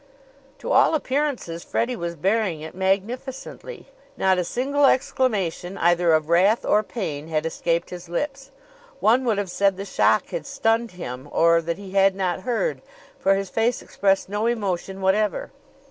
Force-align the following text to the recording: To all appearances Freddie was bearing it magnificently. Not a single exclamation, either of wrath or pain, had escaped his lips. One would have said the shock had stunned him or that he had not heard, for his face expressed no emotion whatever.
To 0.57 0.71
all 0.71 0.95
appearances 0.95 1.63
Freddie 1.63 1.95
was 1.95 2.15
bearing 2.15 2.61
it 2.61 2.73
magnificently. 2.73 3.85
Not 4.17 4.39
a 4.39 4.43
single 4.43 4.87
exclamation, 4.87 5.77
either 5.77 6.11
of 6.13 6.27
wrath 6.27 6.65
or 6.65 6.81
pain, 6.81 7.27
had 7.27 7.45
escaped 7.45 7.91
his 7.91 8.09
lips. 8.09 8.49
One 8.99 9.23
would 9.25 9.37
have 9.37 9.51
said 9.51 9.77
the 9.77 9.85
shock 9.85 10.29
had 10.29 10.47
stunned 10.47 10.93
him 10.93 11.29
or 11.31 11.61
that 11.61 11.77
he 11.77 11.91
had 11.91 12.15
not 12.15 12.41
heard, 12.41 12.81
for 13.19 13.35
his 13.35 13.51
face 13.51 13.83
expressed 13.83 14.27
no 14.27 14.47
emotion 14.47 15.01
whatever. 15.01 15.51